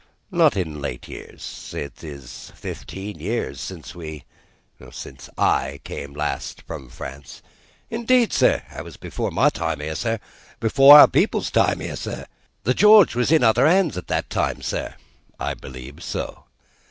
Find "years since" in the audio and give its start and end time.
3.19-3.93